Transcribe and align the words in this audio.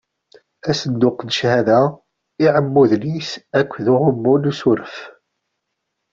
Asenduq 0.69 1.17
n 1.23 1.29
cchada, 1.35 1.79
iɛmuden-is 2.45 3.29
akked 3.59 3.85
uɣummu 3.93 4.33
n 4.37 4.49
usuref. 4.51 4.95